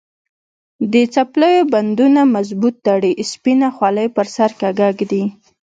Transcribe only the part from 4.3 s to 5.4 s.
سر کږه ږدي.